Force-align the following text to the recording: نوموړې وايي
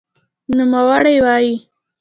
نوموړې 0.55 1.13
وايي 1.25 1.55